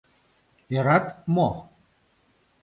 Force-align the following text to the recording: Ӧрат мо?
Ӧрат 0.77 1.05
мо? 1.35 1.49